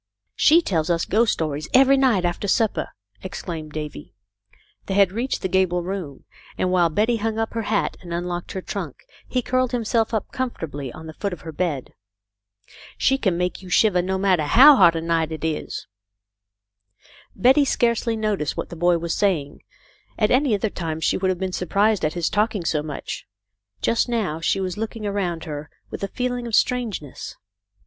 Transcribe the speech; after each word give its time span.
"She 0.45 0.63
tells 0.63 0.89
us 0.89 1.05
ghost 1.05 1.31
stories 1.33 1.69
every 1.75 1.95
night 1.95 2.25
after 2.25 2.47
sup 2.47 2.73
per," 2.73 2.87
exclaimed 3.21 3.71
Davy. 3.73 4.15
They 4.87 4.95
had 4.95 5.11
reached 5.11 5.43
the 5.43 5.47
gable 5.47 5.83
room, 5.83 6.23
and, 6.57 6.71
while 6.71 6.89
Betty 6.89 7.17
hung 7.17 7.37
up 7.37 7.53
her 7.53 7.61
hat 7.69 7.97
and 8.01 8.11
unlocked 8.11 8.53
her 8.53 8.63
trunk, 8.63 8.95
he 9.27 9.43
curled 9.43 9.73
himself 9.73 10.11
up 10.11 10.31
comfortably 10.31 10.91
on 10.91 11.05
the 11.05 11.13
foot 11.13 11.33
of 11.33 11.41
her 11.41 11.51
bed. 11.51 11.93
"She 12.97 13.19
can 13.19 13.37
make 13.37 13.61
you 13.61 13.69
shiver 13.69 14.01
no 14.01 14.17
matter 14.17 14.41
how 14.45 14.75
hot 14.75 14.95
a 14.95 15.01
night 15.01 15.31
it 15.31 15.45
is." 15.45 15.85
BACK 17.35 17.37
TO 17.37 17.37
THE 17.37 17.37
CUCKOO'S 17.37 17.37
NEST. 17.37 17.37
41 17.37 17.43
Betty 17.43 17.65
scarcely 17.99 18.15
noticed 18.15 18.57
what 18.57 18.69
the 18.69 18.75
boy 18.75 18.97
was 18.97 19.13
saying. 19.13 19.61
At 20.17 20.31
any 20.31 20.55
other 20.55 20.71
time 20.71 20.99
she 20.99 21.17
would 21.17 21.29
have 21.29 21.37
been 21.37 21.51
surprised 21.53 22.03
at 22.03 22.13
his 22.13 22.27
talking 22.31 22.65
so 22.65 22.81
much. 22.81 23.27
Just 23.83 24.09
now 24.09 24.39
she 24.39 24.59
was 24.59 24.77
looking 24.79 25.05
around 25.05 25.43
her 25.43 25.69
with 25.91 26.01
a 26.03 26.07
feeling 26.07 26.47
of 26.47 26.55
strangeness. 26.55 27.35